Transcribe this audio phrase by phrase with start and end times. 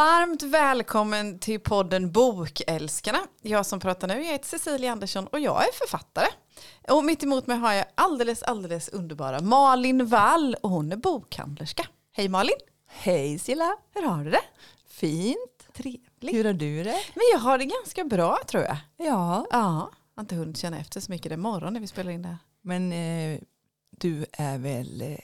[0.00, 3.18] Varmt välkommen till podden Bokälskarna.
[3.42, 6.26] Jag som pratar nu heter Cecilia Andersson och jag är författare.
[6.88, 11.86] Och mitt emot mig har jag alldeles, alldeles underbara Malin Wall och hon är bokhandlerska.
[12.12, 12.56] Hej Malin!
[12.86, 13.76] Hej Silla!
[13.94, 14.42] Hur har du det?
[14.88, 15.68] Fint!
[15.74, 16.34] Trevligt.
[16.34, 16.98] Hur har du det?
[17.14, 18.76] Men jag har det ganska bra tror jag.
[18.96, 21.28] Ja, Ja, jag har inte hunnit känna efter så mycket.
[21.28, 22.38] Det är morgon när vi spelar in det här.
[22.62, 23.40] men eh,
[23.90, 25.16] du är väl eh,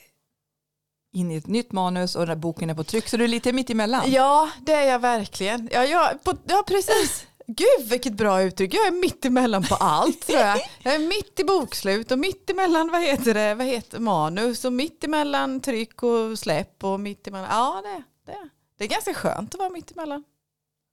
[1.13, 3.27] inne i ett nytt manus och den här boken är på tryck så du är
[3.27, 4.11] lite mitt emellan.
[4.11, 5.69] Ja, det är jag verkligen.
[5.71, 7.27] Ja, jag, på, ja precis.
[7.47, 8.73] Gud vilket bra uttryck.
[8.73, 10.59] Jag är mitt emellan på allt tror jag.
[10.83, 14.73] Jag är mitt i bokslut och mitt emellan vad heter det, vad heter manus och
[14.73, 17.49] mitt emellan tryck och släpp och mitt emellan.
[17.51, 20.23] Ja det, det, det är ganska skönt att vara mitt emellan.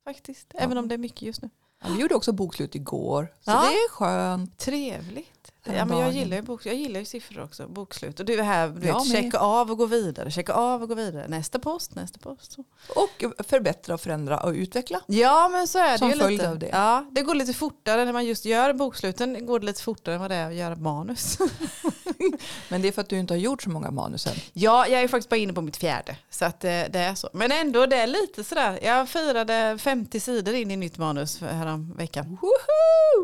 [0.04, 1.50] Faktiskt, även om det är mycket just nu.
[1.84, 3.60] Ja, vi gjorde också bokslut igår så Ja.
[3.62, 4.58] det är skönt.
[4.58, 5.30] Trevligt.
[5.66, 8.20] Ja, men jag, gillar ju bok, jag gillar ju siffror också, bokslut.
[8.20, 10.94] Och det här, du Jag vet, checka av och gå vidare, checka av och gå
[10.94, 11.28] vidare.
[11.28, 12.56] Nästa post, nästa post.
[12.96, 15.00] Och förbättra och förändra och utveckla.
[15.06, 16.50] Ja men så är det Som ju följd lite.
[16.50, 16.68] av det.
[16.72, 19.46] Ja, det går lite fortare när man just gör boksluten.
[19.46, 21.38] Går det lite fortare än vad det är att göra manus.
[22.68, 24.32] Men det är för att du inte har gjort så många manus än.
[24.52, 26.16] ja, jag är faktiskt bara inne på mitt fjärde.
[26.30, 27.28] Så att det, det är så.
[27.32, 28.78] Men ändå, det är lite sådär.
[28.82, 32.38] Jag firade 50 sidor in i nytt manus härom veckan.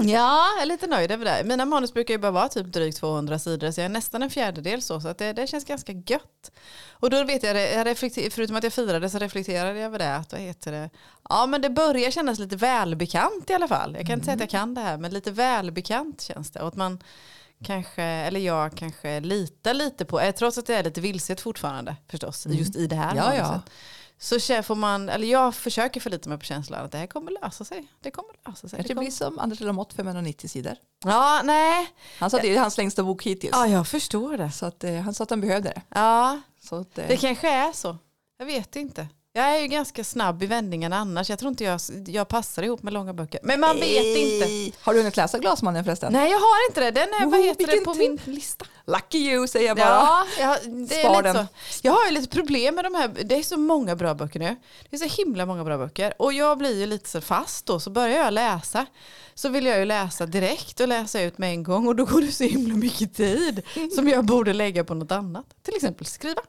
[0.02, 1.42] Ja, jag är lite nöjd över det.
[1.44, 3.70] Mina manus brukar ju bara vara typ drygt 200 sidor.
[3.70, 5.00] Så jag är nästan en fjärdedel så.
[5.00, 6.50] Så att det, det känns ganska gött.
[6.90, 7.98] Och då vet jag, jag
[8.32, 10.16] förutom att jag firade så reflekterade jag över det.
[10.16, 10.90] Att, vad heter det?
[11.28, 13.94] Ja men det börjar kännas lite välbekant i alla fall.
[13.94, 16.60] Jag kan inte säga att jag kan det här men lite välbekant känns det.
[16.60, 17.02] Och att man
[17.64, 21.97] kanske, eller jag kanske litar lite på, eh, trots att det är lite vilset fortfarande
[22.08, 23.62] förstås, just i det här Ja, ja.
[24.22, 27.64] Så får man, eller jag försöker förlita mig på känslan att det här kommer lösa
[27.64, 27.88] sig.
[28.00, 28.77] Det kommer lösa sig.
[28.77, 29.03] Det, Det kommer...
[29.03, 30.77] blir som Anders Lamotte 590 sidor.
[31.05, 31.88] Ja, nej.
[32.19, 33.53] Han sa att det är hans längsta bok hittills.
[33.53, 34.50] Ja, jag förstår det.
[34.50, 35.83] Så att, eh, han sa att han behövde det.
[35.88, 36.41] Ja,
[36.81, 37.97] att, eh, det kanske är så.
[38.38, 39.09] Jag vet inte.
[39.32, 41.30] Jag är ju ganska snabb i vändningarna annars.
[41.30, 43.41] Jag tror inte jag, jag passar ihop med långa böcker.
[43.42, 44.78] Men man vet inte.
[44.82, 46.12] Har du hunnit läsa Glasmannen förresten?
[46.12, 46.91] Nej, jag har inte det.
[46.91, 48.66] Den är, vad Oh, heter det, på min lista.
[48.86, 49.86] Lucky you säger jag bara.
[49.86, 50.56] Ja, jag,
[50.88, 51.46] det är lite så.
[51.82, 54.56] Jag har ju lite problem med de här, det är så många bra böcker nu.
[54.90, 56.14] Det är så himla många bra böcker.
[56.19, 58.86] Och jag blir ju lite så fast då, så börjar jag läsa.
[59.34, 62.20] Så vill jag ju läsa direkt och läsa ut med en gång och då går
[62.20, 63.62] det så himla mycket tid
[63.94, 65.46] som jag borde lägga på något annat.
[65.62, 66.42] Till exempel skriva.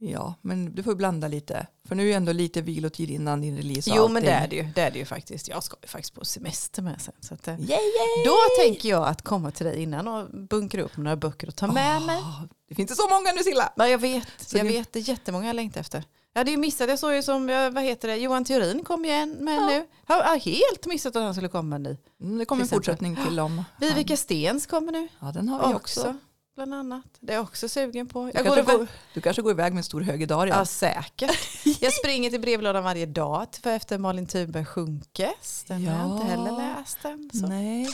[0.00, 1.66] Ja, men du får blanda lite.
[1.88, 3.90] För nu är ju ändå lite vilotid innan din release.
[3.96, 5.48] Jo men det är det ju, det är det ju faktiskt.
[5.48, 7.14] Jag ska ju faktiskt på semester med sen.
[7.20, 8.24] Så att, eh, Yay, yay!
[8.24, 11.66] då tänker jag att komma till dig innan och bunkra upp några böcker och ta
[11.66, 12.16] med mig.
[12.16, 13.72] Ah, Det finns inte så många nu Silla.
[13.76, 16.04] Ja, jag vet, Så jag det- vet, det är jättemånga jag längtar efter.
[16.32, 19.04] Jag hade ju missat, jag såg ju som, ja, vad heter det, Johan Theorin kom
[19.04, 19.86] ju en med nu.
[20.08, 21.96] Jag har helt missat att han skulle komma ny.
[22.22, 25.74] Mm, det kommer en fortsättning till om Vivica Stens kommer nu Ja, den har vi
[25.74, 26.16] också, också.
[26.58, 27.04] Bland annat.
[27.20, 28.24] Det är jag också sugen på.
[28.24, 30.52] Du Jag går kanske, går, du kanske går iväg med en stor hög idag ja
[30.52, 30.66] redan.
[30.66, 31.38] säkert.
[31.80, 35.64] Jag springer till brevlådan varje dag för efter Malin Thunberg Sjunkes.
[35.68, 36.14] Den har jag Ja.
[36.14, 37.30] inte heller läst än.
[37.34, 37.46] Så.
[37.46, 37.88] Nej,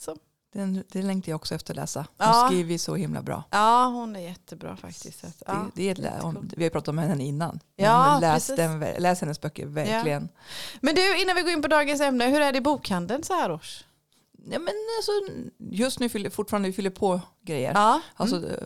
[0.00, 0.16] Så.
[0.54, 2.00] den, det längtar jag också efter att läsa.
[2.00, 2.46] Hon Ja.
[2.48, 3.44] skriver så himla bra.
[3.50, 5.24] Ja, hon är jättebra faktiskt.
[5.24, 5.66] Att, Ja.
[5.74, 7.60] det, det är, om, vi har pratat om henne innan.
[7.76, 10.28] Ja, läs, den, läs hennes böcker, verkligen.
[10.80, 13.32] Men du, innan vi går in på dagens ämne, hur är det i bokhandeln så
[13.34, 13.84] här års?
[14.50, 15.12] Ja, men alltså,
[15.58, 17.72] just nu fyller, fortfarande vi fyller på grejer.
[17.74, 18.00] Ja.
[18.14, 18.50] Alltså, mm.
[18.50, 18.56] eh,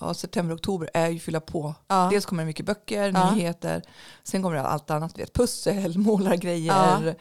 [0.00, 1.74] ja, september, oktober är ju fylla på.
[1.88, 2.08] ja.
[2.12, 3.34] Dels kommer det mycket böcker, Ja.
[3.34, 3.82] nyheter.
[4.22, 5.18] Sen kommer det allt annat.
[5.18, 5.98] Vet, pussel,
[6.44, 7.14] målargrejer,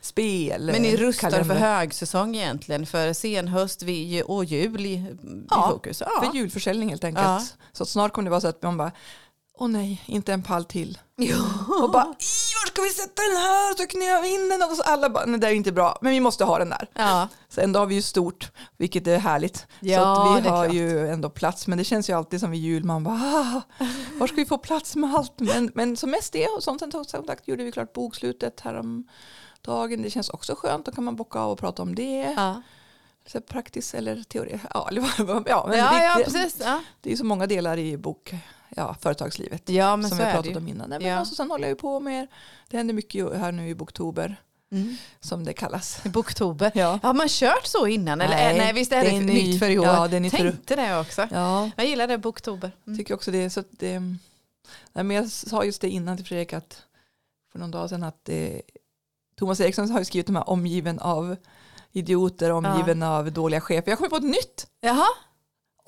[0.00, 0.70] spel.
[0.72, 1.54] Men ni rustar kalender.
[1.54, 5.16] för högsäsong egentligen, för senhöst vi- och jul i, i
[5.50, 6.00] Ja, fokus.
[6.06, 6.22] Ja.
[6.24, 7.26] För julförsäljning helt enkelt.
[7.26, 7.42] Ja.
[7.72, 8.92] Så snart kommer det vara så att man bara,
[9.58, 10.98] åh nej, inte en pall till.
[11.16, 11.36] Ja.
[11.82, 13.76] Och bara, "Ih, var ska vi sätta den här?
[13.76, 14.62] Så knöar vi in den.
[14.70, 16.88] Och så alla bara, nej det är inte bra, men vi måste ha den där.
[16.94, 17.28] ja.
[17.48, 19.66] Så ändå har vi ju stort, vilket är härligt.
[19.80, 20.74] Ja, så vi har klart.
[20.74, 23.62] ju ändå plats, men det känns ju alltid som vid jul, man bara, ah,
[24.18, 25.32] var ska vi få plats med allt?
[25.40, 29.08] Men, men som mest det, och sånt, sen som sagt gjorde vi klart bokslutet härom
[29.60, 30.02] dagen.
[30.02, 32.34] Det känns också skönt, då kan man bocka av och prata om det.
[32.36, 32.62] Ja.
[33.26, 34.60] Så praktiskt eller teori.
[34.74, 36.56] Ja, eller ja, men Ja, det, ja, precis.
[36.64, 38.34] Ja, det är så många delar i bok,
[38.76, 39.68] ja, företagslivet.
[39.68, 40.90] ja som vi har pratat om innan.
[40.90, 41.16] Nej, men Ja.
[41.18, 42.26] alltså, sen håller jag ju på med,
[42.68, 44.36] det händer mycket här nu i boktober,
[44.72, 44.96] Mm.
[45.20, 46.06] som det kallas.
[46.06, 46.72] I Boktober.
[46.74, 46.98] Ja.
[47.02, 48.20] Har man kört så innan?
[48.20, 49.86] Eller, Nej, nej, visst är det det, är ny- nytt för i år?
[49.86, 51.28] ja, det är nytt för- Tänkte det också.
[51.30, 52.72] Ja, Jag gillar det, Boktober.
[52.86, 52.98] Mm.
[52.98, 53.50] tycker också det.
[53.50, 54.00] Så det
[54.92, 56.82] nej, men jag sa just det innan till Fredrik att
[57.52, 58.48] för någon dag sedan att eh,
[59.38, 61.36] Thomas Eriksson har ju skrivit de här omgiven av
[61.92, 63.90] idioter, omgiven av dåliga chefer.
[63.90, 64.66] Jag kommer på ett nytt.
[64.80, 65.06] Jaha,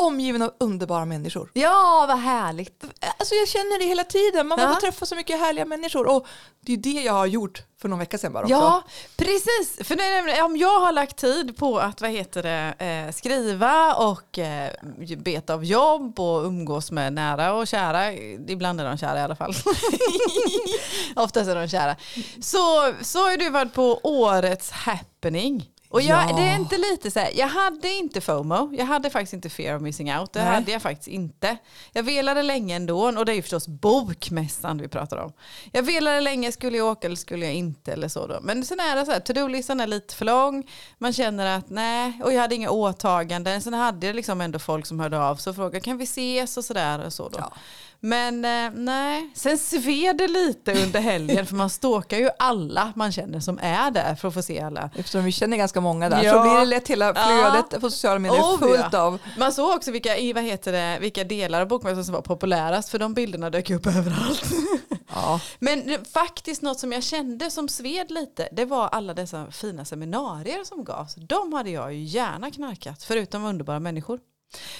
[0.03, 1.50] omgiven av underbara människor.
[1.53, 2.85] Ja, vad härligt.
[3.19, 4.47] Alltså jag känner det hela tiden.
[4.49, 4.75] Man Ja.
[4.75, 6.06] får träffa så mycket härliga människor.
[6.06, 6.27] Och
[6.61, 8.55] det är det jag har gjort för någon vecka sedan bara också.
[8.55, 8.83] Ja,
[9.17, 9.79] precis.
[9.89, 14.39] För nämligen- om jag har lagt tid på att vad heter det, eh, skriva och
[14.39, 14.71] eh,
[15.19, 19.37] beta av jobb och umgås med nära och kära, ibland är de kära i alla
[19.37, 19.55] fall.
[21.17, 21.97] Oftast är de kära.
[22.41, 25.67] Så, så har du varit på årets happening.
[25.90, 26.37] Och jag, Ja.
[26.37, 29.76] det är inte lite så här, jag hade inte FOMO, jag hade faktiskt inte fear
[29.76, 30.55] of missing out, det Nej.
[30.55, 31.56] hade jag faktiskt inte.
[31.93, 35.32] Jag velade länge ändå och det är ju förstås bokmässan vi pratar om.
[35.73, 38.38] Jag velade länge, skulle jag åka eller skulle jag inte eller så då.
[38.43, 42.20] Men sen är det så här, to-do-listan är lite för lång, man känner att nej,
[42.25, 43.62] och jag hade inga åtaganden.
[43.62, 46.56] Sen hade jag liksom ändå folk som hörde av sig och frågade kan vi ses
[46.56, 47.38] och sådär och så då.
[47.38, 47.52] Ja.
[48.00, 53.12] Men eh, nej, sen sved det lite under helgen för man stalkar ju alla man
[53.12, 54.91] känner som är där för att få se alla.
[54.97, 56.33] Eftersom vi känner ganska många där Ja.
[56.33, 57.81] så blir det lätt hela flödet Ja.
[57.81, 59.00] på sociala medier Oh, fullt ja.
[59.00, 62.89] av Man såg också vilka, vad heter det, vilka delar av bokmässan som var populärast
[62.89, 64.45] för de bilderna dök upp överallt.
[65.15, 69.85] ja, Men faktiskt något som jag kände som sved lite, det var alla dessa fina
[69.85, 71.15] seminarier som gavs.
[71.15, 74.21] De hade jag ju gärna knarkat, förutom underbara människor.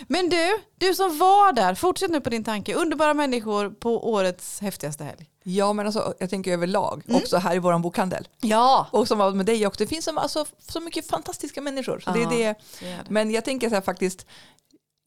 [0.06, 2.75] Men du, du som var där, fortsätt nu på din tanke.
[2.75, 5.26] Underbara människor på årets häftigaste helg.
[5.43, 7.23] ja men alltså, jag tänker överlag, Mm.
[7.23, 8.29] också här i vår bokhandel.
[8.41, 8.87] Ja.
[8.93, 12.00] Och som var med dig också, det finns så, alltså, så mycket fantastiska människor.
[12.00, 12.55] Så det Ja, är det.
[12.81, 13.05] det är det.
[13.11, 14.26] Men jag tänker så här faktiskt,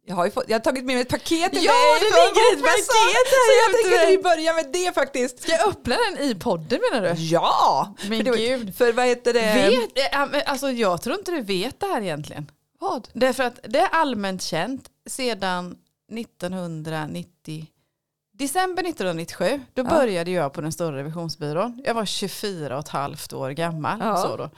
[0.05, 1.99] jag har, fått, jag har tagit med mig ett paket till Ja, dig.
[1.99, 2.95] det från ligger ett bokmässan.
[3.05, 5.41] paket här Så jag tänker att vi börjar med det faktiskt.
[5.43, 7.21] Ska jag öppna den i podden menar du?
[7.21, 7.95] Ja!
[8.09, 8.75] Men för, det, gud.
[8.77, 9.79] för vad heter det?
[10.33, 12.51] Vet, alltså jag tror inte du vet det här egentligen.
[12.81, 13.07] Vad?
[13.13, 15.75] Därför att det är allmänt känt sedan
[16.11, 17.67] 1990,
[18.33, 19.89] december 1997, då Ja.
[19.89, 21.81] började jag på den stora revisionsbyrån.
[21.85, 23.99] Jag var 24 och ett halvt år gammal.
[23.99, 24.17] Ja.
[24.17, 24.49] Så då.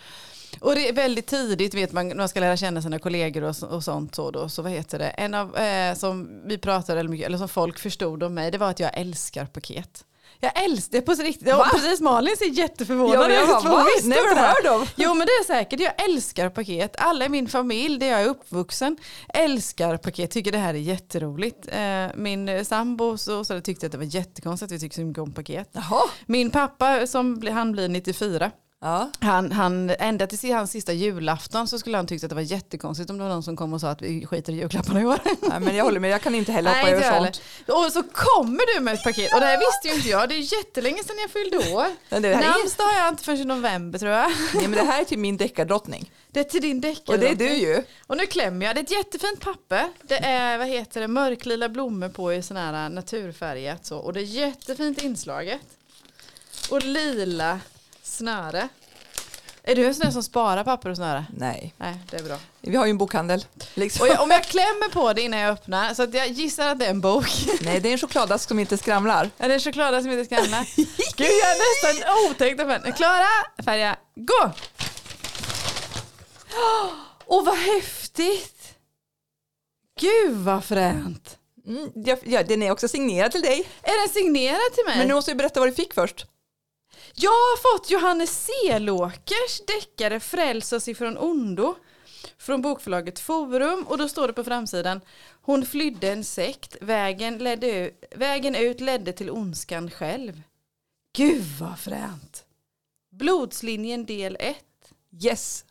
[0.62, 3.64] Och det är väldigt tidigt, vet man, när man ska lära känna sina kollegor och,
[3.64, 4.16] och sånt.
[4.16, 5.10] Så, då, så vad heter det?
[5.10, 8.58] En av eh, som vi pratade, eller, mycket, eller som folk förstod om mig, det
[8.58, 10.06] var att jag älskar paket.
[10.44, 11.48] Jag älskar det på riktigt.
[11.48, 13.86] Ja, precis, Malin ser jätteförvånad Ja, jag ut, hon va?
[13.96, 14.42] visste inte det.
[14.42, 14.94] heard of.
[14.96, 16.96] Jo men det är säkert, jag älskar paket.
[16.98, 18.98] Alla i min familj där jag är uppvuxen
[19.34, 21.68] älskar paket, tycker det här är jätteroligt.
[21.68, 25.24] Eh, Min sambo så, så tyckte att det var jättekonstigt att vi tycker så mycket
[25.24, 25.70] om paket.
[25.72, 26.02] Jaha.
[26.26, 28.52] Min pappa, som han blir 94,
[28.84, 29.10] Ja.
[29.20, 33.10] han, han, ända till hans sista julafton så skulle han tyckt att det var jättekonstigt
[33.10, 35.20] om det var någon som kom och sa att vi skiter i julklapparna i år.
[35.42, 37.42] Nej, men jag håller med, jag kan inte heller hoppa över sånt.
[37.68, 40.30] Och så kommer du med ett paket och det här visste ju inte jag.
[40.30, 41.88] Det är jättelänge sedan jag fyllde år.
[42.42, 44.32] Namnsdag har jag inte förrän i november tror jag.
[44.54, 46.12] nej, men det här är till min deckardrottning.
[46.32, 47.16] Det är till din deckare.
[47.16, 47.84] Och det är du ju.
[48.08, 48.76] Och nu klämmer jag.
[48.76, 49.90] Det är ett jättefint papper.
[50.02, 53.98] Det är vad heter det, mörklila blommor på i sån här naturfärgat så.
[53.98, 55.62] Och det är jättefint inslaget.
[56.70, 57.60] Och lila
[58.14, 58.70] snöre.
[59.64, 61.26] Är du en sån där som sparar papper och snöre?
[61.38, 62.38] Nej, Nej, det är bra.
[62.62, 63.46] vi har ju en bokhandel.
[63.74, 64.02] Liksom.
[64.02, 66.80] Och jag, om jag klämmer på det innan jag öppnar, så att jag gissar att
[66.80, 67.26] det är en bok.
[67.62, 69.30] Nej, det är en chokladask som inte skramlar.
[69.38, 70.68] Är det en choklad som inte skramlar?
[71.16, 72.94] Gud, jag är nästan otäckt öppen.
[72.94, 73.28] Klara,
[73.66, 74.52] färga, gå!
[77.26, 78.74] Åh, vad häftigt!
[80.00, 81.38] Gud, vad fränt!
[81.68, 83.68] Mm, ja, ja, den är också signerad till dig.
[83.82, 84.98] Är den signerad till mig?
[84.98, 86.26] Men nu måste vi berätta vad du fick först.
[87.14, 91.76] Jag har fått Johannes Selåkers deckare Fräls oss ifrån ondo
[92.38, 95.02] från bokförlaget Forum och då står det på framsidan
[95.42, 100.42] Hon flydde en sekt, vägen, ledde, vägen ut ledde till ondskan själv.
[101.18, 102.46] Gud vad fränt!
[103.12, 104.58] Blodslinjen del 1.
[105.24, 105.66] Yes.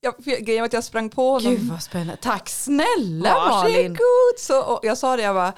[0.00, 1.54] Ja, för grejen var att jag sprang på honom.
[1.54, 2.16] Gud vad spännande.
[2.16, 3.92] Tack snälla Malin.
[3.92, 4.38] Varsågod!
[4.38, 5.52] Så, och jag sa det, jag bara,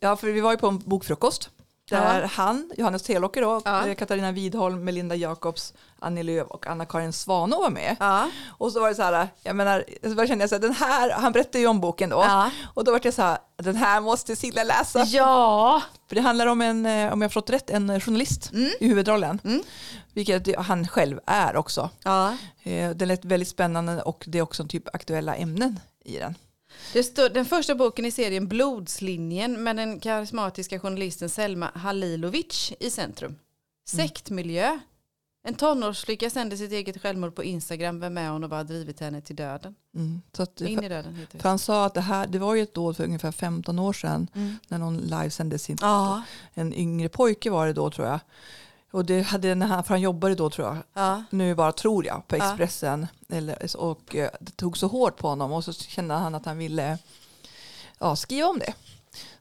[0.00, 1.50] ja, för vi var ju på en bokfrukost.
[1.90, 2.26] Där Ja.
[2.32, 3.86] han, Johannes Telåker då, Ja.
[3.86, 7.96] eh, Katarina Widholm, Melinda Jakobs, Annie Lööf och Anna-Karin Svanå var med.
[8.00, 8.30] Ja.
[8.58, 11.10] Och så var det så här, jag menar, så kände jag så här, den här,
[11.10, 12.24] han berättade ju om boken då.
[12.74, 15.04] Och då var jag så här, den här måste Silla läsa.
[15.04, 15.82] ja.
[16.08, 18.70] För det handlar om en, eh, om jag förstått rätt, en journalist Mm.
[18.80, 19.40] i huvudrollen.
[19.44, 19.62] Mm.
[20.14, 21.90] Vilket han själv är också.
[22.02, 22.36] ja.
[22.62, 26.34] Eh, Den lät väldigt spännande och det är också typ aktuella ämnen i den.
[26.92, 32.90] Det står, den första boken i serien Blodslinjen med den karismatiska journalisten Selma Halilovic i
[32.90, 33.36] centrum.
[33.88, 34.78] Sektmiljö.
[35.48, 38.00] En tonårsflicka sänder sitt eget självmord på Instagram.
[38.00, 39.74] Vem är hon och vad har drivit henne till döden?
[39.94, 40.22] Mm.
[40.36, 42.62] Så att, In i döden heter för han sa att det här, det var ju
[42.62, 44.58] ett dåd för ungefär 15 år sedan Mm.
[44.68, 46.22] när någon livesände sin, Ja.
[46.54, 48.20] en yngre pojke var det då tror jag.
[48.92, 51.22] Och det hade när han, för han jobbade då tror jag, Ja.
[51.30, 52.48] nu bara tror jag, på Ja.
[52.48, 53.06] Expressen.
[53.28, 56.58] Eller, och eh, det tog så hårt på honom och så kände han att han
[56.58, 56.98] ville
[57.98, 58.74] ja, skriva om det.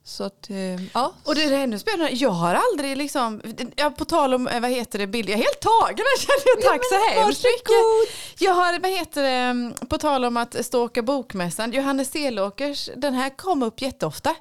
[0.04, 1.14] Så att, eh, ja.
[1.24, 3.42] Och det är ännu spännande, jag har aldrig liksom,
[3.76, 6.64] ja, på tal om, eh, vad heter det, bild, jag är helt tagen här känner
[6.64, 8.12] jag, tack så hemskt mycket.
[8.42, 13.14] Jag har, vad heter det, mm, på tal om att ståka bokmässan, Johannes Selåkers, den
[13.14, 14.36] här kom upp jätteofta.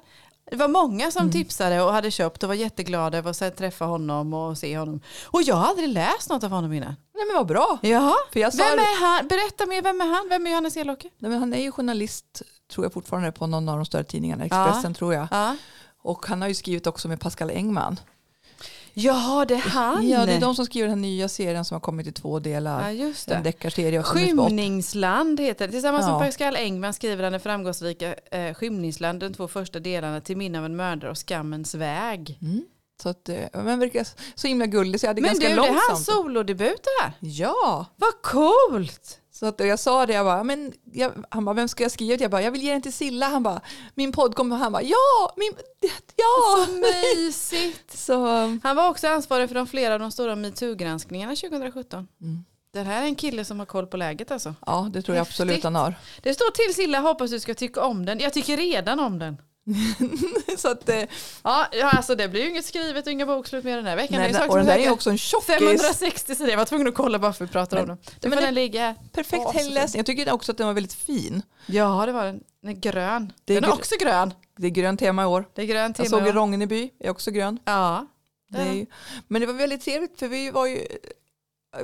[0.51, 1.31] Det var många som mm.
[1.31, 5.01] tipsade och hade köpt och var jätteglada över att träffa honom och se honom.
[5.25, 6.95] Och jag har aldrig läst något av honom innan.
[7.15, 7.79] Nej men vad bra.
[7.81, 8.15] Jaha.
[8.31, 9.27] För jag vem är han?
[9.27, 10.29] Berätta mer, vem är han?
[10.29, 11.11] Vem är Johannes Elåker?
[11.17, 14.45] Nej, men han är ju journalist, tror jag fortfarande, på någon av de större tidningarna,
[14.45, 14.97] Expressen ja.
[14.97, 15.27] tror jag.
[15.31, 15.55] Ja.
[16.01, 17.99] Och han har ju skrivit också med Pascal Engman.
[18.97, 20.09] Jaha, det är han.
[20.09, 22.81] Ja, det är de som skriver den nya serien som har kommit i två delar.
[22.81, 23.35] Ja, just det.
[23.35, 24.03] En deckarserie.
[24.03, 25.71] Skymningsland heter det.
[25.71, 26.19] Tillsammans ja.
[26.19, 30.59] med Pascal Engman skriver han den framgångsrika eh, Skymningsland, de två första delarna till minne
[30.59, 32.39] av en mördare och skammens väg.
[32.41, 32.63] Mm.
[33.03, 35.75] Så att, eh, men verkar så himla gullig så jag hade men ganska du, långsamt.
[35.75, 37.13] Men det är hans solodebut det här?
[37.19, 37.85] Ja.
[37.95, 39.19] Vad coolt!
[39.39, 42.17] Så att jag sa det, jag bara, men jag, han bara, vem ska jag skriva
[42.17, 42.21] till?
[42.21, 43.25] Jag bara, jag vill ge den till Silla.
[43.25, 43.61] Han bara,
[43.95, 44.55] min podd kommer.
[44.55, 45.51] Han bara, ja, min,
[46.15, 46.65] ja.
[46.65, 47.91] Så mysigt.
[47.97, 48.25] så.
[48.63, 52.07] Han var också ansvarig för de flera av de stora metoo-granskningarna 2017.
[52.21, 52.45] Mm.
[52.73, 54.55] Det här är en kille som har koll på läget alltså.
[54.65, 55.39] Ja, det tror jag Häftigt.
[55.39, 55.95] absolut han har.
[56.23, 58.19] Det står till Silla, hoppas du ska tycka om den.
[58.19, 59.37] Jag tycker redan om den.
[60.57, 61.03] så att, eh,
[61.43, 64.21] ja, alltså det blir ju inget skrivet och inga bokslut mer den här veckan.
[64.21, 65.47] Nej, det och den där är också en tjockis.
[65.47, 67.97] 560 sidor, jag var tvungen att kolla bara för att vi pratar om den.
[68.19, 68.95] Det får den ligga.
[69.11, 69.99] Perfekt helgläsning.
[69.99, 71.41] Jag tycker också att den var väldigt fin.
[71.65, 72.43] Ja, det var den.
[72.61, 73.33] Den är grön.
[73.45, 74.33] Det är den är gr också grön.
[74.57, 75.45] Det är grönt tema i år.
[75.53, 77.59] Det är grönt tema Jag såg i Ronneby, är också grön.
[77.65, 78.07] Ja.
[78.49, 78.85] Det är,
[79.27, 80.85] men det var väldigt trevligt för vi var ju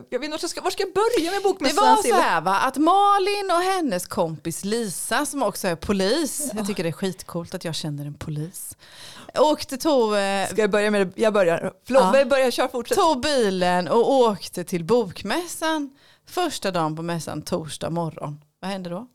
[0.10, 1.84] jag vet inte, var ska jag börja med bokmässan?
[1.84, 6.52] Det var så här va, att Malin och hennes kompis Lisa som också är polis,
[6.56, 8.78] jag tycker det är skitcoolt att jag känner en polis.
[9.38, 11.22] Åkte, tog, eh, Ska jag börja med det?
[11.22, 11.74] Jag börjar.
[11.84, 12.26] Förlåt, ja.
[12.26, 12.98] börja, kör, fortsätt.
[12.98, 15.90] Tog bilen och åkte till bokmässan
[16.26, 18.44] första dagen på mässan, torsdag morgon.
[18.60, 19.08] Vad hände då?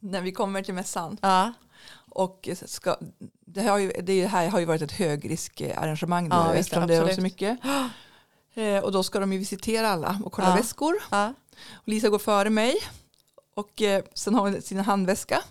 [0.00, 1.18] När vi kommer till mässan.
[1.22, 1.52] Ja.
[2.10, 2.96] Och ska,
[3.46, 7.14] det, har ju, det här har ju varit ett högriskarrangemang nu ja, eftersom det är
[7.14, 7.58] så mycket.
[8.54, 10.56] Eh, och då ska de ju visitera alla och kolla ja.
[10.56, 10.94] väskor.
[11.10, 11.34] Ja.
[11.74, 12.76] Och Lisa går före mig
[13.54, 15.42] och eh, sen har hon sin handväska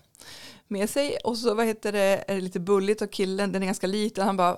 [0.68, 3.66] med sig och så vad heter det, är det lite bulligt och killen, den är
[3.66, 4.58] ganska liten, han bara,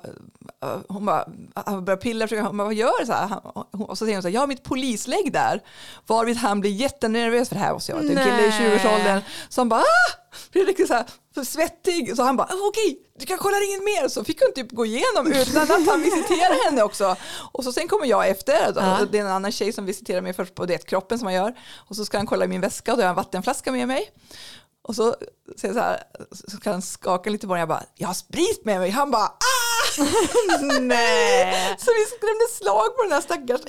[0.64, 3.06] eh, hon bara, han börjar pilla, försöker, hon bara, vad gör du?
[3.06, 3.40] Så här,
[3.72, 5.62] och så säger hon så här, jag har mitt polislägg där.
[6.08, 9.22] Varvid han blir jättenervös för det här måste jag vara en kille i 20-årsåldern.
[9.50, 10.25] Så han bara, ah!
[10.52, 12.16] Blir riktigt så här, för svettig.
[12.16, 14.08] Så han bara, okej, du kan kolla inget mer.
[14.08, 17.16] Så fick hon typ gå igenom utan att han visiterade henne också.
[17.54, 18.74] Och så sen kommer jag efter.
[18.76, 19.00] Ja.
[19.12, 21.56] Det är en annan tjej som visiterar mig först på det kroppen som man gör.
[21.90, 23.88] Och så ska han kolla i min väska och då har jag en vattenflaska med
[23.88, 24.12] mig.
[24.88, 25.16] Och så,
[25.58, 27.60] så, så, här, så kan han skaka lite på den.
[27.60, 28.90] Jag bara, jag har sprit med mig.
[28.90, 29.65] Han bara, ah!
[30.82, 31.76] Nej.
[31.80, 33.62] Så vi skrämde slag på den här stackars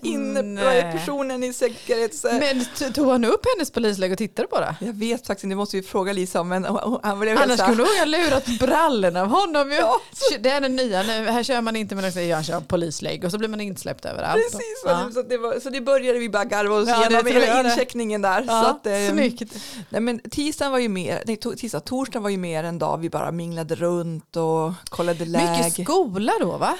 [0.92, 2.24] personen i säkerhets...
[2.24, 4.76] Men tog han upp hennes polislägg och tittade på det?
[4.80, 6.42] Jag vet faktiskt det måste vi fråga Lisa.
[6.42, 6.64] Men
[7.02, 9.72] han blev Annars skulle nog ha lurat brallorna av honom.
[9.72, 10.00] Ja.
[10.40, 13.30] Det är den nya, nu, här kör man inte med att jag kör polislägg och
[13.30, 14.42] så blir man insläppt överallt.
[14.42, 15.10] Precis, ja.
[15.14, 18.44] så, det var, så det började vi bara garva oss ja, igenom hela incheckningen där.
[18.46, 19.54] Ja, så att, eh, snyggt.
[19.88, 23.10] Nej, men tisdagen var ju mer, nej, tisdag, torsdagen var ju mer en dag vi
[23.10, 25.64] bara minglade runt och kollade läge.
[25.64, 26.78] Mycket skola då va?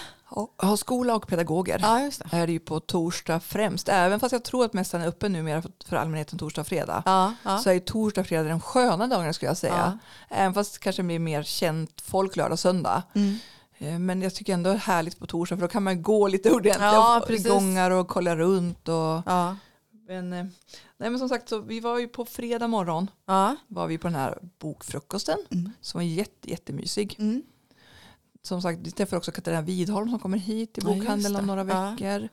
[0.63, 2.37] Ja, skola och pedagoger ja, just det.
[2.37, 3.89] är det ju på torsdag främst.
[3.89, 7.03] Även fast jag tror att mässan är öppen numera för allmänheten torsdag och fredag.
[7.07, 7.59] Ja, ja.
[7.59, 9.99] Så är torsdag och fredag de sköna dagarna skulle jag säga.
[10.29, 13.03] Även fast det kanske blir mer känt folk lördag och söndag.
[13.15, 13.39] Mm.
[13.79, 16.29] Eh, men jag tycker ändå det är härligt på torsdag för då kan man gå
[16.29, 18.89] lite ordentligt ja, och gångar och kolla runt.
[18.89, 19.57] Och, ja.
[20.09, 20.45] men, eh,
[20.97, 23.57] nej men som sagt så vi var ju på fredag morgon ja.
[23.69, 25.73] var vi på den här bokfrukosten mm.
[25.81, 27.17] som var jätte, jättemysig.
[27.19, 27.43] Mm
[28.47, 31.65] som sagt, vi träffar också Katarina Widholm som kommer hit till bokhandeln ja, om några
[31.65, 32.23] veckor.
[32.23, 32.29] Ja.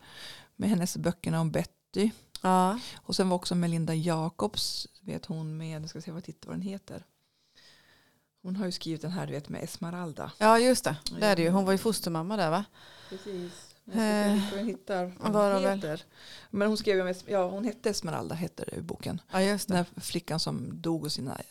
[0.55, 2.11] Med hennes böckerna om Betty.
[2.41, 2.79] Ja.
[2.95, 6.55] Och sen var också Melinda Jacobs, vet hon med, nu ska se vad, titta vad
[6.55, 7.05] den heter.
[8.41, 10.31] Hon har ju skrivit den här du vet med Esmeralda.
[10.37, 11.49] Ja just det, det är det ju.
[11.49, 12.65] Hon var ju fostermamma där va?
[13.09, 13.75] Precis.
[13.85, 16.03] Jag eh, hittar vad hon heter.
[16.49, 19.21] Men hon skrev, ja hon hette Esmeralda heter boken.
[19.31, 19.73] Ja just det.
[19.73, 21.41] Den här flickan som dog och sina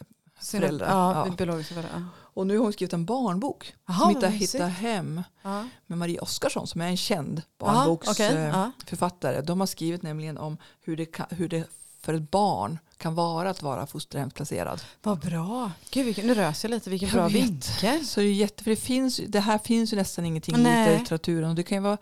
[0.43, 0.89] föräldrar.
[0.89, 1.33] Ja, ja.
[1.33, 2.05] Biologiska föräldrar.
[2.35, 5.69] Och nu har hon skrivit en barnbok Aha, som heter Hitta hem ja.
[5.87, 9.33] med Marie Oskarsson som är en känd barnboksförfattare.
[9.33, 9.47] Okay.
[9.47, 11.67] De har skrivit nämligen om hur det, kan, hur det
[12.01, 14.83] för ett barn kan vara att vara fosterhemsplacerad.
[15.03, 15.71] Vad bra.
[15.91, 16.91] Gud, vilken, nu rös jag lite.
[16.91, 17.35] Vilken jag bra vet.
[17.35, 18.07] vinkel.
[18.07, 20.95] Så det, är jätte, för det, finns, det här finns ju nästan ingenting Nej.
[20.95, 21.51] i litteraturen.
[21.51, 21.99] Och det kan ju vara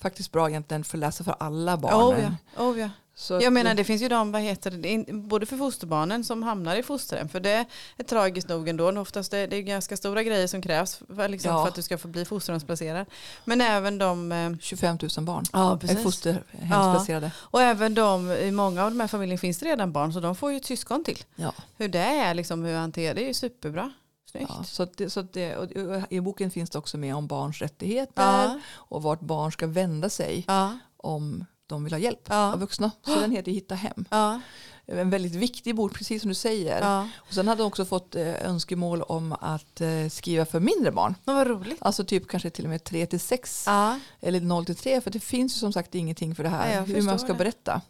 [0.00, 1.94] faktiskt bra egentligen för att läsa för alla barn.
[1.94, 2.62] Oh ja.
[2.64, 2.90] Oh ja.
[3.16, 6.76] Så jag menar det finns ju de, vad heter det, både för fosterbarnen som hamnar
[6.76, 7.64] i fosterhem, för det
[7.96, 11.50] är tragiskt nog ändå, oftast det, det är ganska stora grejer som krävs för, liksom,
[11.50, 11.62] ja.
[11.62, 13.06] för att du ska få bli fosterhemsplacerad.
[13.44, 14.58] Men även de...
[14.60, 17.26] 25 eh, 000 barn ja, är fosterhemsplacerade.
[17.26, 17.48] Ja.
[17.50, 20.36] Och även de, i många av de här familjerna finns det redan barn, så de
[20.36, 21.24] får ju ett syskon till.
[21.36, 21.52] Ja.
[21.76, 23.92] Hur det är, liksom, hur hanterar det är ju superbra.
[24.32, 25.72] Ja, så det, så det,
[26.10, 28.60] I boken finns det också med om barns rättigheter Ja.
[28.74, 30.78] och vart barn ska vända sig Ja.
[30.96, 32.52] om de vill ha hjälp Ja.
[32.52, 32.90] av vuxna.
[33.06, 34.04] Så den heter Hitta hem.
[34.10, 34.40] Ja.
[34.86, 36.80] En väldigt viktig bok, precis som du säger.
[36.80, 37.08] Ja.
[37.16, 41.14] Och sen hade hon också fått eh, önskemål om att eh, skriva för mindre barn.
[41.24, 41.78] Men vad roligt.
[41.80, 43.98] Alltså typ kanske till och med 3 till 6 Ja.
[44.20, 47.02] eller 0 till 3 för det finns ju som sagt ingenting för det här hur
[47.02, 47.34] man ska det.
[47.34, 47.80] berätta.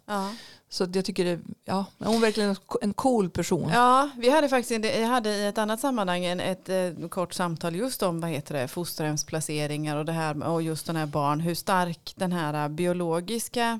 [0.69, 3.69] Så jag tycker det, ja, hon är verkligen en cool person.
[3.73, 7.75] Ja, vi hade faktiskt jag hade i ett annat sammanhang en, ett, eh, kort samtal
[7.75, 11.55] just om vad heter det, fosterhemsplaceringar och det här och just den här barn, hur
[11.55, 13.79] stark den här eh, biologiska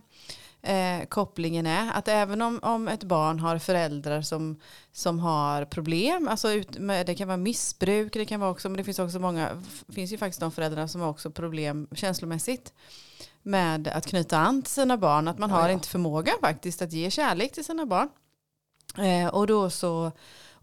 [0.61, 1.91] eh, kopplingen är.
[1.93, 4.59] Att även om, om ett barn har föräldrar som,
[4.91, 8.77] som har problem, alltså ut, med, det kan vara missbruk, det kan vara också, men
[8.77, 12.73] det finns också många, finns ju faktiskt de föräldrar som har också problem känslomässigt
[13.45, 15.73] med att knyta an till sina barn, att man Ja, har ja.
[15.73, 18.09] inte förmåga faktiskt att ge kärlek till sina barn.
[18.97, 20.11] Eh, och då så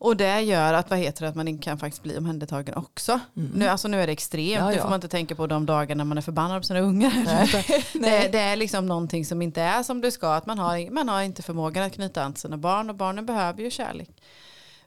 [0.02, 3.20] och det gör att, vad heter det, att man kan faktiskt bli omhändertagen också.
[3.36, 3.50] Mm.
[3.54, 6.04] Nu, alltså nu är det extremt, Ja, nu får man inte tänka på de dagarna
[6.04, 7.12] man är förbannad på sina ungar.
[7.24, 7.84] Nej.
[7.92, 11.08] det, det är liksom någonting som inte är som det ska, att man har, man
[11.08, 14.22] har inte förmågan att knyta an till sina barn och barnen behöver ju kärlek.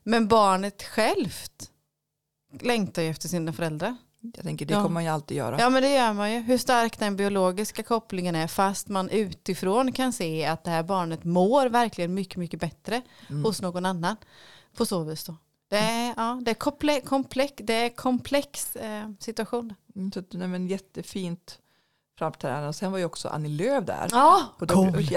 [0.03, 1.69] Men barnet självt
[2.61, 3.95] längtar ju efter sina föräldrar.
[4.35, 4.81] Jag tänker det Ja.
[4.81, 5.59] kommer man ju alltid göra.
[5.59, 6.39] Ja men det gör man ju.
[6.39, 11.23] Hur stark den biologiska kopplingen är fast man utifrån kan se att det här barnet
[11.23, 13.43] mår verkligen mycket, mycket bättre Mm.
[13.45, 14.15] hos någon annan.
[14.77, 15.35] På så vis då.
[15.69, 19.73] Det är, ja, det är, komple komplex, det är komplex eh, situation.
[19.95, 21.59] Mm, så, nej, men jättefint
[22.19, 22.67] framträdande.
[22.67, 24.07] Och sen var ju också Annie Lööf där.
[24.11, 24.41] Ja,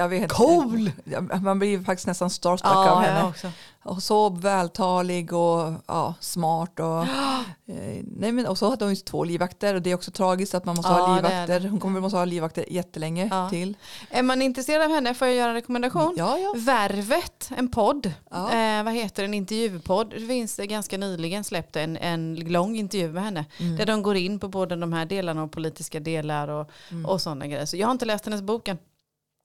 [0.09, 0.91] vet, Cool!
[1.05, 3.53] Ja, Man blir ju faktiskt nästan starstruck ja av henne.
[3.85, 6.81] Och så vältalig och ja, smart.
[6.81, 7.03] Och,
[7.67, 10.55] eh, nej men, och så hade hon ju två livvakter och det är också tragiskt
[10.55, 11.69] att man måste Ja, ha livvakter.
[11.69, 13.51] Hon kommer måste ha livvakter jättelänge Ja.
[13.51, 13.77] till.
[14.11, 16.15] Är man intresserad av henne får jag göra en rekommendation.
[16.19, 16.55] Ja, ja.
[16.57, 18.07] Värvet, en podd.
[18.07, 20.11] Eh, vad heter en intervjupodd.
[20.11, 23.45] Det finns ganska nyligen släppt en, en lång intervju med henne.
[23.59, 23.77] Mm.
[23.77, 27.07] Där de går in på både de här delarna och politiska delar och, Mm.
[27.07, 27.67] och sådana grejer.
[27.67, 28.79] Så jag har inte läst hennes bok än.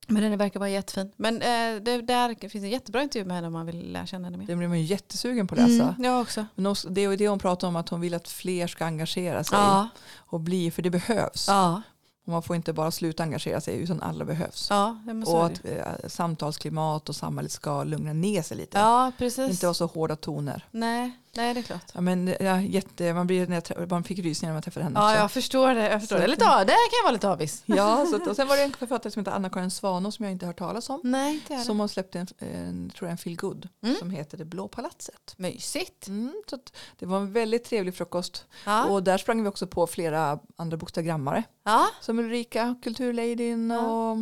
[0.08, 1.12] Men den verkar vara jättefin.
[1.18, 4.26] Men eh, det, där finns en jättebra intervju med henne om man vill lära känna
[4.26, 4.46] henne mer.
[4.48, 5.84] Det blir man ju jättesugen på att läsa.
[5.84, 6.46] Mm, jag också.
[6.56, 9.58] Men det är det hon pratar om att hon vill att fler ska engagera sig
[9.58, 11.46] Ja, och bli, för det behövs.
[11.48, 11.82] ja,
[12.26, 14.68] Och man får inte bara sluta engagera sig utan alla behövs.
[14.70, 18.78] ja, och att eh, samtalsklimat och samhället ska lugna ner sig lite.
[18.80, 19.52] Ja, precis.
[19.52, 20.68] Inte vara så hårda toner.
[20.72, 21.92] Nej, nej, det är klart.
[21.94, 25.00] Ja, men, ja, jätte, man, blir, när jag, man fick rysningar när man träffade henne
[25.00, 25.20] Ja, också.
[25.22, 25.90] jag förstår det.
[25.90, 26.28] Jag förstår det.
[26.28, 27.64] Lite, det kan jag vara lite avis.
[27.66, 30.46] Ja, så och sen var det en författare som heter Anna-Karin Svanå som jag inte
[30.46, 31.02] hört talas om.
[31.04, 31.66] Nej, inte jag.
[31.66, 33.96] Som har släppt en, en, tror jag, en feel good Mm.
[33.96, 35.34] som heter Det blå palatset.
[35.38, 36.08] Mysigt.
[36.08, 36.58] Mm, så
[37.00, 38.46] det var en väldigt trevlig frukost.
[38.66, 38.86] Ja.
[38.86, 41.44] Och där sprang vi också på flera andra bokstagrammare.
[41.64, 41.88] ja.
[42.02, 43.80] Som Ulrika, Kulturladyn Ja.
[44.12, 44.18] och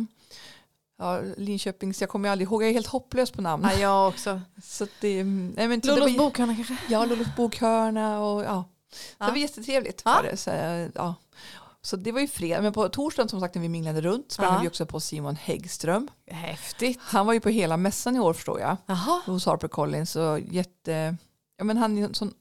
[1.02, 2.00] ja, Linköpings.
[2.00, 3.68] Jag kommer aldrig ihåg, jag är helt hopplös på namn.
[3.72, 4.40] ja, jag också.
[4.64, 6.76] Så det, nej, men, Lollos var, bokhörna kanske?
[6.88, 8.64] Ja, Lollos bokhörna och ja.
[8.92, 9.26] Så Ja.
[9.26, 10.02] Det var jättetrevligt.
[10.04, 10.14] Ja.
[10.14, 10.50] Var det, så,
[10.94, 11.14] ja.
[11.82, 14.54] så det var ju fredag, men på torsdagen som sagt när vi minglade runt sprang
[14.54, 14.60] Ja.
[14.62, 16.08] vi också på Simon Häggström.
[16.30, 16.98] Häftigt.
[17.02, 18.76] Han var ju på hela mässan i år förstår jag.
[18.86, 19.20] Jaha.
[19.26, 21.16] Hos HarperCollins och jätte,
[21.58, 22.34] ja men han är en sån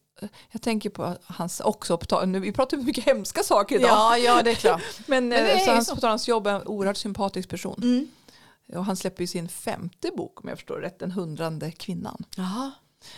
[0.52, 3.90] jag tänker på hans också, på tal- nu, vi pratar om mycket hemska saker idag.
[3.90, 4.82] Ja, ja, det är klart.
[5.06, 5.96] Men, Men det eh, är så så.
[5.96, 7.76] på tal hans jobb är en oerhört sympatisk person.
[7.84, 8.08] Mm.
[8.76, 12.24] Och han släpper ju sin femte bok om jag förstår rätt, Den hundrande kvinnan.
[12.38, 12.72] Jaha.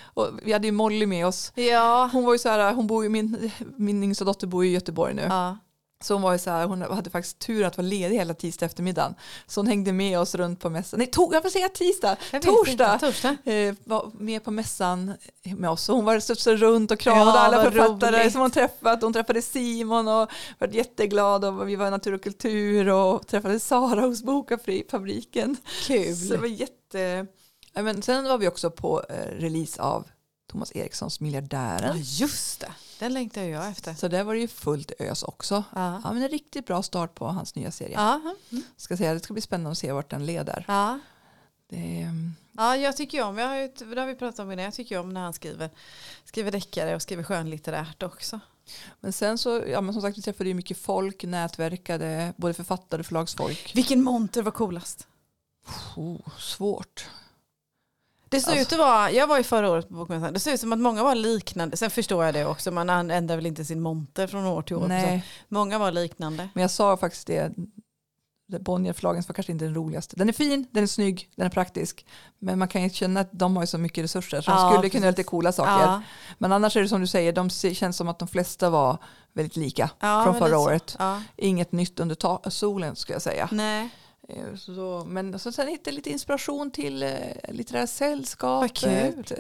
[0.04, 1.52] Och vi hade ju Molly med oss.
[1.56, 2.10] Ja.
[2.14, 5.14] Hon var ju så här, hon bor ju, min, min yngsta dotter bor i Göteborg
[5.14, 5.22] nu.
[5.22, 5.58] ja.
[6.04, 8.66] Så hon var ju så här, hon hade faktiskt tur att vara ledig hela tisdag
[8.66, 9.16] eftermiddagen.
[9.48, 10.98] Så hon hängde med oss runt på mässan.
[10.98, 12.16] Nej, to, jag får säga tisdag.
[12.32, 12.94] Torsdag.
[12.94, 12.98] inte.
[13.00, 13.38] Torsdag.
[13.52, 15.14] Eh, var med på mässan
[15.44, 15.90] med oss.
[15.90, 18.32] Och hon var studsade runt och kramade Ja, alla författare roligt.
[18.32, 19.02] som hon träffat.
[19.02, 21.46] Hon träffade Simon och var jätteglad.
[21.46, 25.58] Och vi var i Natur och kultur och träffade Sara hos Bokafabriken.
[25.88, 26.38] Så det Kul.
[26.40, 27.26] var jätte...
[27.74, 30.08] Ja, men sen var vi också på eh, release av
[30.52, 31.96] Thomas Erikssons Ja, Miljardären.
[32.02, 32.72] just det.
[33.04, 33.94] Den längtar jag efter.
[33.94, 35.64] Så där var det ju fullt ös också.
[35.76, 36.02] Ja.
[36.04, 37.94] Ja, men en riktigt bra start på hans nya serie.
[37.94, 38.22] Ja.
[38.52, 38.64] Mm.
[38.78, 40.66] Ska säga, det ska bli spännande att se vart den leder.
[40.68, 41.00] Ja.
[41.70, 42.10] Det
[42.52, 44.74] ja, jag tycker ju om, jag har ju, det har vi pratat om innan, jag
[44.74, 45.70] tycker om när han skriver,
[46.26, 48.40] skriver deckare och skriver skönlitterärt också.
[49.00, 53.00] men sen så, ja men som sagt vi träffade ju mycket folk, nätverkade, både författare
[53.00, 53.72] och förlagsfolk.
[53.76, 55.08] Vilken monter var coolast?
[55.96, 57.10] Oh, svårt.
[58.34, 60.54] Det ser Alltså- ut att vara, jag var ju förra året på Bokmässan, det ser
[60.54, 61.78] ut som att många var liknande.
[61.78, 64.82] Sen förstår jag det också, man ändrar väl inte sin monter från år till år.
[64.82, 66.50] Så Nej, många var liknande.
[66.54, 67.52] men jag sa faktiskt det,
[68.48, 70.16] det Bonnier-förlagen var kanske inte den roligaste.
[70.16, 72.06] Den är fin, den är snygg, den är praktisk.
[72.40, 74.90] Men man kan ju känna att de har så mycket resurser så de Ja, skulle
[74.90, 75.72] kunna göra lite coola saker.
[75.72, 76.02] Ja,
[76.38, 78.98] Men annars är det som du säger, de känns som att de flesta var
[79.34, 80.98] väldigt lika ja, från förra året.
[81.36, 83.50] Inget nytt under solen ska jag säga.
[83.52, 83.90] Nej,
[84.58, 87.10] Så, men så sen hittade jag lite inspiration till eh,
[87.50, 89.32] litterära sällskapet.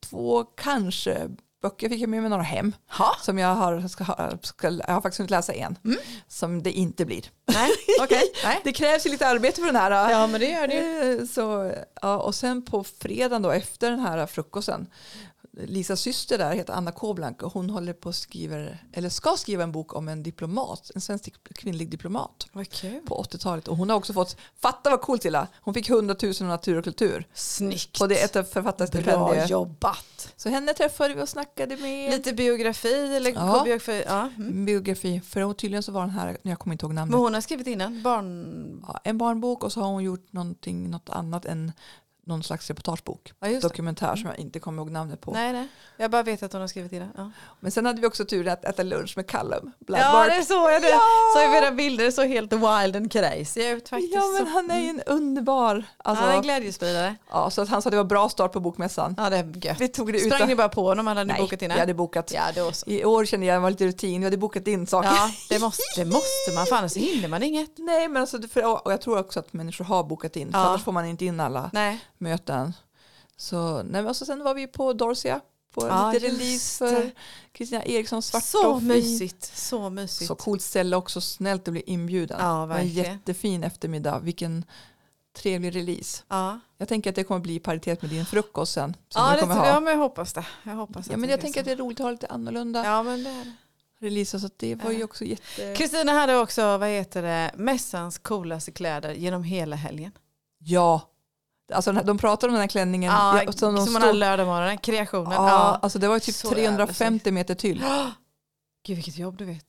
[0.00, 1.28] Två kanske
[1.62, 2.72] böcker fick jag med mig några hem.
[2.90, 3.16] Ha?
[3.22, 4.04] Som jag har, ska,
[4.42, 5.78] ska, jag har faktiskt hunnit läsa en.
[5.84, 5.98] Mm.
[6.28, 7.24] Som det inte blir.
[7.46, 7.70] Nej,
[8.02, 8.22] okej.
[8.44, 8.60] Nej.
[8.64, 10.10] Det krävs ju lite arbete för den här.
[10.10, 11.12] Ja, men det gör det.
[11.20, 11.72] Eh, Så,
[12.02, 14.86] ja, och sen på fredagen då efter den här frukosten.
[15.66, 18.56] Lisas syster där heter Anna Koblank och hon håller på att skriva,
[18.92, 23.00] eller ska skriva en bok om en diplomat, en svensk kvinnlig diplomat kul.
[23.06, 23.68] på 80-talet.
[23.68, 26.78] Och hon har också fått, fatta vad coolt Tilla, hon fick 100 000 av Natur
[26.78, 27.26] och kultur.
[27.34, 27.98] Snyggt.
[27.98, 28.46] På det ett av
[29.02, 30.34] Bra jobbat.
[30.36, 32.10] Så henne träffade vi och snackade med.
[32.10, 33.62] Lite biografi eller Ja.
[33.64, 34.04] biografi.
[34.06, 34.28] Ja.
[34.36, 34.64] Mm.
[34.64, 37.40] biografi, för tydligen så var den här, jag kommer inte ihåg namnet, Men hon har
[37.40, 38.02] skrivit innan.
[38.02, 38.84] Barn...
[38.88, 41.72] ja, en barnbok och så har hon gjort någonting, något annat än
[42.28, 43.32] någon slags reportagebok.
[43.40, 43.60] Ja, det.
[43.60, 45.30] Dokumentär som jag inte kommer ihåg namnet på.
[45.32, 45.68] Nej, nej.
[45.96, 47.08] Jag bara vet att hon har skrivit innan.
[47.16, 50.36] Ja, Men sen hade vi också turen att äta lunch med Callum ja Bloodworth.
[50.38, 50.82] det såg jag.
[50.82, 50.88] Det.
[50.88, 51.00] Ja!
[51.36, 54.14] Så i era bilder så helt wild and crazy ut faktiskt.
[54.14, 55.84] Ja men han är ju en underbar.
[55.98, 57.14] Alltså, Han är en glädjespridare.
[57.30, 59.14] ja, så att han sa att det var bra start på bokmässan.
[59.18, 59.80] Ja, det är gött.
[59.80, 60.48] Vi tog det Sprang utan...
[60.48, 61.06] ni bara på honom?
[61.06, 61.78] Hade Nej, bokat innan?
[61.78, 62.32] hade bokat.
[62.34, 62.86] Ja, så.
[62.90, 65.08] I år kände jag att det var lite rutin, vi hade bokat in saker.
[65.08, 66.66] Ja, det måste, det måste man.
[66.66, 67.70] För annars hinner man inget.
[67.78, 70.64] Nej men alltså, för, och jag tror också att människor har bokat in, för Ja.
[70.66, 72.00] annars får man inte in alla Nej.
[72.20, 72.72] Möten.
[73.36, 75.40] Så nej, men alltså, sen var vi på Dorsia
[75.74, 77.10] på Ja, lite release för
[77.52, 79.56] Kristina Eriksson svart Så och mysigt.
[79.58, 80.28] Så mysigt.
[80.28, 82.36] Så coolt ställe också, snällt att bli inbjuden.
[82.40, 84.64] Ja, en jättefin eftermiddag, vilken
[85.36, 86.22] trevlig release.
[86.28, 88.96] Ja, Jag tänker att det kommer bli i paritet med din frukost sen.
[89.14, 89.80] Ja, det, kommer ja ha.
[89.80, 90.46] men jag hoppas det.
[90.62, 91.68] Jag hoppas Ja, men jag tänker att så.
[91.68, 94.06] det är roligt att ha lite annorlunda Ja, men det är det.
[94.06, 94.38] releaser.
[94.38, 95.74] Så det var ju också jätte...
[95.76, 100.12] Kristina hade också, vad heter det, mässans coolaste kläder genom hela helgen.
[100.58, 101.10] Ja,
[101.72, 103.12] alltså här- de pratar om den här klänningen.
[103.12, 105.32] Ja, ja, som de man stod- har lördagmorgonen, kreationen.
[105.32, 105.78] Ja, Ja.
[105.82, 107.84] alltså det var typ Så jävla 350 meter tyll.
[108.86, 109.64] Gud vilket jobb du vet.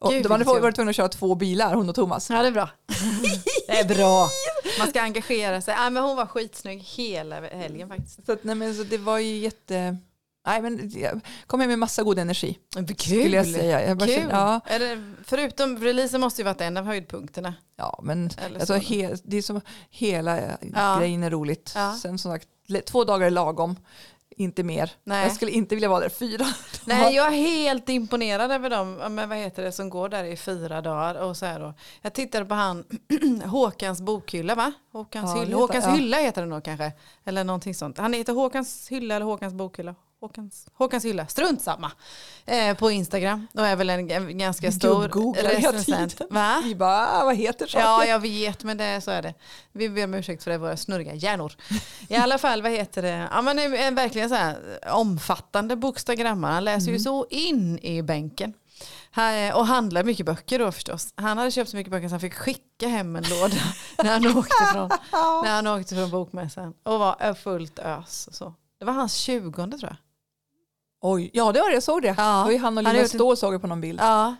[0.00, 2.30] Och Gud, de hade varit tvungna att köra två bilar, hon och Thomas.
[2.30, 2.68] Ja det är bra.
[3.66, 4.28] det är bra.
[4.78, 5.74] Man ska engagera sig.
[5.78, 8.26] Ja, men hon var skitsnygg hela helgen faktiskt.
[8.26, 9.96] Så, att, nej, men, så det var ju jätte...
[10.46, 12.58] Nej, men jag kom hem med massa god energi.
[12.74, 12.94] Kul.
[12.96, 13.88] Skulle jag säga.
[13.88, 14.08] Jag Kul.
[14.08, 17.54] kände, ja, det, förutom releasen måste ju varit en av höjdpunkterna.
[17.76, 18.74] ja, men alltså, så.
[18.74, 20.40] he, det är som hela
[20.74, 20.96] Ja.
[20.98, 21.72] grejen är roligt.
[21.74, 21.96] Ja.
[22.02, 22.48] Sen som sagt,
[22.86, 23.76] två dagar är lagom.
[24.36, 24.90] Inte mer.
[25.04, 25.22] Nej.
[25.26, 26.46] Jag skulle inte vilja vara där fyra.
[26.84, 30.36] Nej, jag är helt imponerad över dem men vad heter det, som går där i
[30.36, 31.14] fyra dagar.
[31.14, 31.74] Och så här då.
[32.02, 32.84] Jag tittade på han
[33.44, 34.72] Håkans bokhylla va?
[34.92, 35.44] Håkans, Ja, hylla.
[35.46, 35.90] heter- Håkans ja.
[35.92, 36.92] hylla heter det nog kanske.
[37.24, 37.98] Eller någonting sånt.
[37.98, 39.94] Han heter Håkans hylla eller Håkans bokhylla.
[40.20, 41.92] Håkans, Håkans hylla, strunt samma.
[42.46, 43.46] Eh, på Instagram.
[43.54, 46.20] Och är väl en, en ganska stor recensent.
[46.30, 46.60] Va?
[46.64, 47.86] Vi bara, ah, vad heter saken?
[47.86, 49.34] Ja, jag vet, men det, så är det.
[49.72, 51.52] Vi ber om ursäkt för det, våra snurriga hjärnor.
[52.08, 53.28] I alla fall, vad heter det?
[53.30, 54.58] Ja, men en, en verkligen så här
[54.92, 56.52] omfattande bokstagrammar.
[56.52, 58.54] Han läser ju så in i bänken.
[59.10, 61.12] Han, och handlar mycket böcker då förstås.
[61.14, 63.56] Han hade köpt så mycket böcker så han fick skicka hem en låda
[64.02, 64.88] när han åkte från,
[65.44, 66.74] när han åkte från bokmässan.
[66.82, 68.28] Och var fullt ös.
[68.32, 68.54] Så.
[68.78, 70.09] Det var hans tjugonde tror jag.
[71.00, 72.08] Oj, ja det var det, jag såg det.
[72.08, 72.14] Ja.
[72.38, 74.00] Det var ju han och en- Ståhl såg jag på någon bild.
[74.00, 74.36] Ja,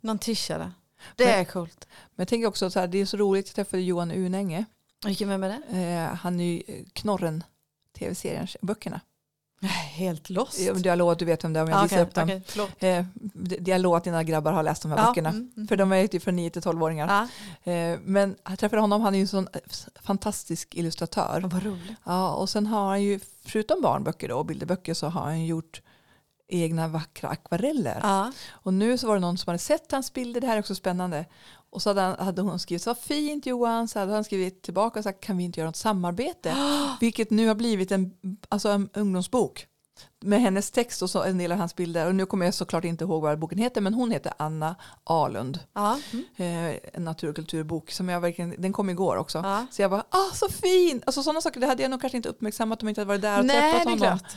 [0.00, 0.72] någon tischare.
[1.16, 1.86] Det Men- är coolt.
[1.90, 4.64] Men jag tänker också så här, det är så roligt, jag träffade Johan Unänge.
[5.04, 5.78] Vilken vem är det?
[6.10, 7.44] Eh, han är ju eh, Knorren,
[7.98, 9.00] tv-serien, böckerna.
[9.94, 10.60] Helt lost.
[10.60, 12.40] Jag, lovar att du vet vem det är om jag Ja, visar okej, upp dem.
[12.46, 12.70] förlåt.
[12.78, 13.04] Eh,
[13.68, 15.28] jag lovar att dina grabbar har läst de här Ja, böckerna.
[15.28, 15.68] mm, mm.
[15.68, 17.28] För de är ju typ från 9 till 12-åringar.
[17.64, 17.72] Ja.
[17.72, 19.60] Eh, men jag träffade honom, han är ju en sån eh,
[20.02, 21.40] fantastisk illustratör.
[21.52, 21.98] Vad roligt.
[22.04, 25.82] Ja, och sen har han ju, förutom barnböcker då, och bilderböcker, så har han gjort
[26.52, 28.00] egna vackra akvareller.
[28.02, 28.32] Ja.
[28.50, 30.74] Och nu så var det någon som hade sett hans bilder, det här är också
[30.74, 31.26] spännande.
[31.70, 34.62] Och så hade, han, hade hon skrivit, så vad fint Johan, så hade han skrivit
[34.62, 36.56] tillbaka och sagt, kan vi inte göra något samarbete?
[37.00, 38.12] Vilket nu har blivit en,
[38.48, 39.66] alltså en ungdomsbok.
[40.20, 42.06] Med hennes text och så en del av hans bilder.
[42.06, 45.58] Och nu kommer jag såklart inte ihåg vad boken heter, men hon heter Anna Alund.
[45.72, 45.98] Ja.
[46.36, 46.46] Eh,
[46.92, 49.38] en natur och kulturbok som jag verkligen, den kom igår också.
[49.38, 49.66] Ja.
[49.70, 51.02] Så jag bara, ah så fin!
[51.06, 53.22] Alltså sådana saker, det hade jag nog kanske inte uppmärksammat om jag inte hade varit
[53.22, 53.98] där och Nej, träffat honom.
[53.98, 54.32] klart.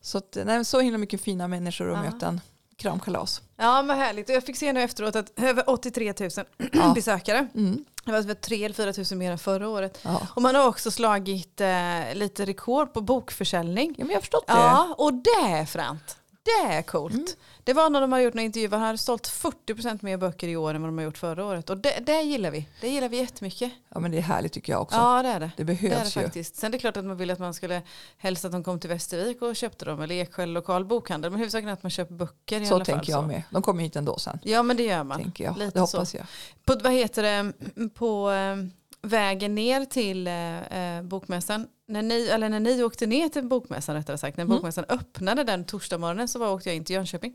[0.00, 2.02] Så, att, nej, så himla mycket fina människor och Ja.
[2.02, 2.40] möten.
[2.78, 3.42] Kramkalas.
[3.56, 4.28] Ja, vad härligt.
[4.28, 6.30] Jag fick se nu efteråt att över 83 000
[6.72, 6.92] Ja.
[6.94, 7.48] besökare.
[7.54, 7.84] Mm.
[8.04, 9.98] Det var 3 eller 4 000 mer än förra året.
[10.02, 10.26] Ja.
[10.34, 13.94] Och man har också slagit eh, lite rekord på bokförsäljning.
[13.98, 14.52] ja, men jag har förstått det.
[14.52, 16.16] Ja, och det är fränt.
[16.48, 17.14] Det är coolt.
[17.14, 17.26] Mm.
[17.64, 20.56] Det var när de har gjort en intervju, han hade sålt 40% mer böcker i
[20.56, 21.70] år än vad de har gjort förra året.
[21.70, 22.68] Och det, det gillar vi.
[22.80, 23.72] Det gillar vi jättemycket.
[23.88, 24.96] Ja, men det är härligt tycker jag också.
[24.96, 25.50] Ja, det är det.
[25.56, 26.20] Det Det är det behövs ju.
[26.22, 26.56] faktiskt.
[26.56, 27.82] Sen är det klart att man vill att man skulle
[28.18, 31.30] helst att de kom till Västervik och köpte dem eller Eksjö lokal bokhandel.
[31.30, 32.94] Men huvudsaken är att man köper böcker i Så alla fall.
[32.94, 33.26] tänker jag så.
[33.26, 33.42] med.
[33.50, 34.38] De kommer hit ändå sen.
[34.42, 35.18] Ja men det gör man.
[35.22, 35.58] Tänker jag.
[35.58, 35.96] Lite det så.
[35.96, 36.26] hoppas jag.
[36.64, 37.52] På, vad heter det,
[37.94, 38.56] på eh,
[39.02, 43.96] vägen ner till eh, eh, bokmässan, när ni, eller när ni åkte ner till bokmässan
[43.96, 44.56] rättare sagt, när Mm.
[44.56, 47.34] bokmässan öppnade den torsdag morgonen så var, åkte jag in till Jönköping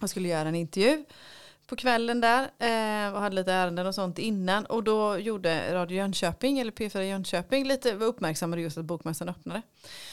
[0.00, 1.04] och skulle göra en intervju
[1.66, 5.96] på kvällen där eh, och hade lite ärenden och sånt innan och då gjorde Radio
[5.96, 9.62] Jönköping eller P4 Jönköping lite uppmärksammade just att bokmässan öppnade.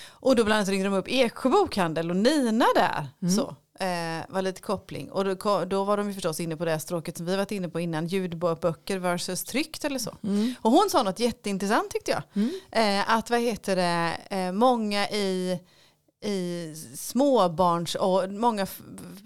[0.07, 3.07] Och då bland annat ringde de upp Eksjö bokhandel och Nina där.
[3.21, 3.33] Mm.
[3.35, 3.55] Så.
[3.79, 5.11] Eh, var lite koppling.
[5.11, 7.51] Och då, då var de ju förstås inne på det här stråket som vi varit
[7.51, 8.07] inne på innan.
[8.07, 10.15] Ljudböcker versus tryckt eller så.
[10.23, 10.55] Mm.
[10.61, 12.23] Och hon sa något jätteintressant tyckte jag.
[12.33, 12.51] Mm.
[12.71, 15.59] Eh, att vad heter det, eh, många i,
[16.25, 18.67] i småbarns, och många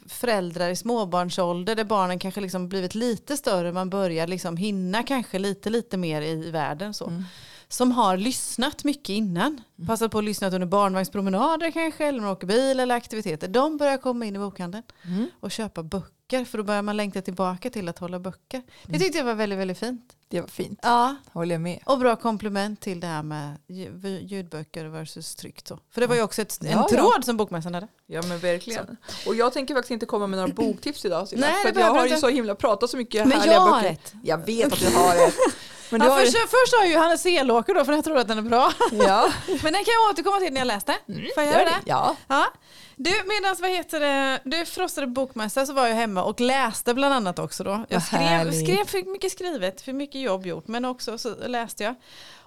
[0.07, 5.39] föräldrar i småbarnsålder där barnen kanske liksom blivit lite större, man börjar liksom hinna kanske
[5.39, 7.07] lite lite mer i världen så.
[7.07, 7.23] Mm.
[7.71, 9.61] Som har lyssnat mycket innan.
[9.87, 13.47] Passat på att lyssna under barnvagnspromenader kanske, eller när man åker bil eller aktiviteter.
[13.47, 15.27] De börjar komma in i bokhandeln Mm.
[15.39, 16.45] och köpa böcker.
[16.45, 18.61] För då börjar man längta tillbaka till att hålla böcker.
[18.85, 20.01] Det tyckte jag var väldigt, väldigt fint.
[20.27, 21.79] Det var fint, Ja, håller jag med.
[21.85, 25.71] och bra komplement till det här med lju- ljudböcker versus tryckt.
[25.91, 26.97] För det var ju också ett, en Ja, ja.
[26.97, 27.87] tråd som Bokmässan hade.
[28.07, 28.97] Ja men verkligen.
[29.27, 31.27] Och jag tänker faktiskt inte komma med några boktips idag.
[31.31, 32.21] Nej, för jag har du ju inte.
[32.21, 34.13] så himla pratat så mycket Men härliga jag har ett.
[34.23, 35.33] Jag vet att du har ett.
[35.89, 36.39] Men Ja, först, ju...
[36.39, 38.71] först har ju Hannes Selåker då för jag tror att den är bra.
[38.91, 40.95] Ja, Men den kan jag återkomma till när jag läste.
[41.05, 41.69] Får jag gör göra det.
[41.69, 41.81] det?
[41.85, 42.15] Ja.
[42.27, 42.45] Ja.
[42.95, 47.13] Du, medan vad heter det, du frostade bokmässa så var jag hemma och läste bland
[47.13, 47.85] annat också då.
[47.89, 51.95] Jag skrev, skrev för mycket skrivet, för mycket jobb gjort, men också så läste jag.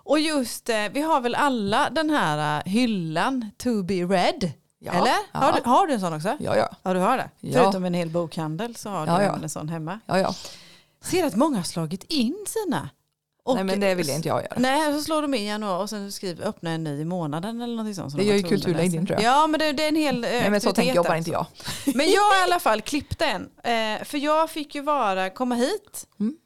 [0.05, 4.51] Och just, eh, vi har väl alla den här eh, hyllan to be read.
[4.79, 4.93] Ja.
[4.93, 5.17] Eller?
[5.33, 5.39] Ja.
[5.39, 6.37] Har, du, har du en sån också?
[6.41, 6.69] Ja, ja.
[6.83, 7.31] Ja, du har det.
[7.41, 7.63] Ja.
[7.63, 10.01] Förutom en hel bokhandel så har du en sån hemma.
[10.07, 10.35] ja, ja.
[11.05, 12.89] Ser att många har slagit in sina.
[13.45, 14.55] Och- Nej men det vill jag inte jag göra.
[14.57, 17.75] Nej, så slår de in januari och sen skriver öppna en ny i månaden eller
[17.77, 18.11] någonting sånt.
[18.11, 18.91] som Det de gör ju läsa.
[19.07, 19.23] tror jag.
[19.23, 21.47] Ja, men det, det är en hel eh, Nej men så tänker jobbar inte jag.
[21.95, 23.43] Men jag i alla fall klippt en.
[23.63, 26.07] Eh, för jag fick ju vara, komma hit.
[26.21, 26.37] Mm.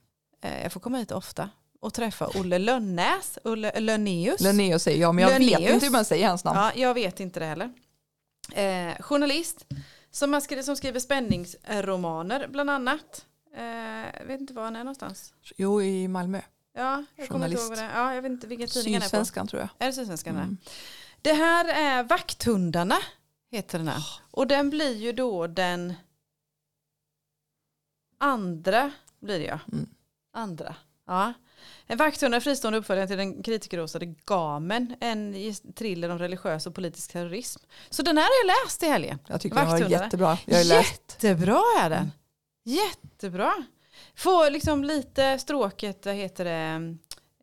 [0.45, 1.51] Eh, jag får komma hit ofta.
[1.81, 4.41] Och träffa Olle Lönnäs, Olle Lönneus.
[4.41, 5.73] Linnaeus säger jag men jag vet Linnaeus.
[5.75, 6.59] inte hur man säger hans namn.
[6.61, 7.73] Ja, jag vet inte det heller.
[8.55, 9.67] Eh, journalist
[10.11, 13.25] som, har skrivit, som skriver spänningsromaner bland annat.
[13.57, 15.33] Eh, vet inte var han är någonstans.
[15.57, 16.41] Jo i Malmö.
[16.77, 17.99] Ja, jag kommer inte ihåg det är.
[17.99, 19.09] Ja, jag vet inte vilken tidning han är på.
[19.09, 19.69] Sydsvenskan tror jag.
[19.79, 20.37] Är det Sydsvenskan?
[20.37, 20.57] Mm.
[21.23, 22.97] Det här är Vakthundarna,
[23.51, 24.05] heter den här.
[24.31, 25.95] Och den blir ju då den
[28.19, 29.59] andra, blir det ja.
[29.73, 29.87] Mm.
[30.33, 30.75] Andra,
[31.07, 31.33] ja.
[31.87, 37.63] En vakthundar fristående uppföljare till den kritikerrosade Gamen, en thriller om religiös och politisk terrorism.
[37.91, 39.19] Så den här har jag läst i helgen.
[39.29, 40.39] Jag tycker den var jättebra.
[40.45, 41.03] Jag har läst.
[41.23, 41.99] Jättebra är den.
[41.99, 42.11] Mm.
[42.65, 43.65] Jättebra.
[44.15, 46.97] Få liksom lite stråket, vad heter det,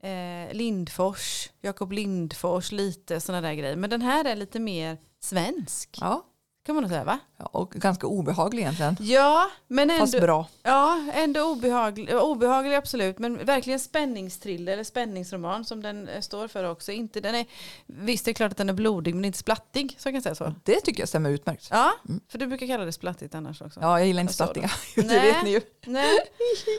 [0.10, 3.76] eh, Lindfors, Jakob Lindfors, lite sådana där grejer.
[3.76, 6.26] Men den här är lite mer svensk, Ja
[6.66, 7.20] kan man nog säga va?
[7.38, 7.46] ja.
[7.46, 8.98] Och ganska obehaglig egentligen.
[9.00, 10.48] Ja, men Fast ändå, bra.
[10.64, 16.64] ja, ändå obehaglig, obehaglig absolut, men verkligen spänningsthriller eller spänningsroman som den eh, står för
[16.64, 16.92] också.
[16.92, 17.46] Inte, den är,
[17.86, 20.36] visst det är klart att den är blodig men inte splattig, så kan jag säga
[20.36, 20.54] så.
[20.64, 21.68] Det tycker jag stämmer utmärkt.
[21.72, 22.22] Ja, Mm.
[22.30, 23.80] för du brukar kalla det splattigt annars också.
[23.80, 24.70] Ja, jag gillar inte det.
[25.02, 25.62] det vet ni ju.
[25.86, 26.20] Nej.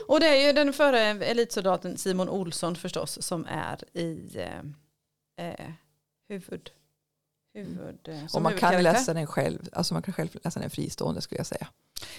[0.07, 4.37] Och det är ju den förra elitsoldaten Simon Olsson förstås som är i
[5.37, 5.65] eh, eh,
[6.29, 6.69] huvud,
[7.55, 9.69] huvud eh, Och man kan läsa den själv.
[9.73, 11.67] Alltså man kan själv läsa den fristående skulle jag säga.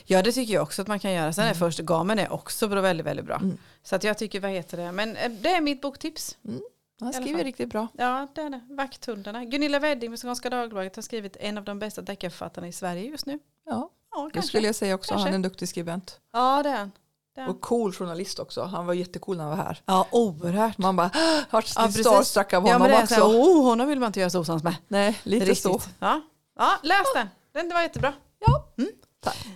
[0.05, 1.33] Ja det tycker jag också att man kan göra.
[1.33, 1.59] Sen är Mm.
[1.59, 3.37] först Gamen är också bra, väldigt väldigt bra.
[3.37, 3.59] Mm.
[3.83, 4.93] Så att jag tycker vad heter det.
[4.93, 6.37] Men eh, det är mitt boktips.
[6.45, 6.61] Han
[7.09, 7.89] alla skriver riktigt bra.
[7.99, 8.61] Ja det är det.
[8.71, 9.45] Vakthundarna.
[9.45, 13.27] Gunilla Wedding med Skånska Dagbladet har skrivit en av de bästa deckarförfattarna i Sverige just
[13.27, 13.39] nu.
[13.67, 15.15] Ja, Ja det skulle jag säga också.
[15.15, 15.33] Han Kanske.
[15.33, 16.21] är en duktig skribent.
[16.33, 16.93] Ja det är han.
[17.37, 17.47] Det.
[17.47, 18.63] Och cool journalist också.
[18.63, 19.81] Han var jättecool när han var här.
[19.87, 20.79] Ja oerhört.
[20.79, 21.11] Man bara
[21.51, 23.15] vart Ja, starstruck av Ja honom men är också.
[23.15, 24.75] så oh, honom vill man inte göra så osams med.
[24.89, 25.63] Nej, lite Riktigt.
[25.63, 25.81] så.
[25.99, 26.21] Ja.
[26.59, 27.29] ja, läs den.
[27.55, 28.13] Den var jättebra.
[28.39, 28.91] Ja, Mm.
[29.25, 29.47] tack.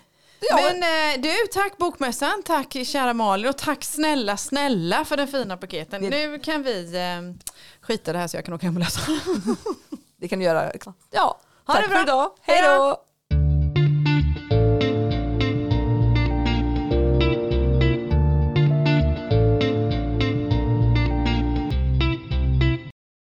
[0.50, 5.28] Ja, Men eh, du, tack Bokmässan, tack kära Malin och tack snälla, snälla för den
[5.28, 6.02] fina paketen.
[6.02, 7.44] Det- Nu kan vi eh,
[7.80, 9.00] skita det här så jag kan åka hem och läsa.
[10.20, 10.72] det kan du göra.
[11.10, 11.96] Ja, Ha tack det bra.
[11.96, 12.30] för idag.
[12.40, 13.02] Hej då!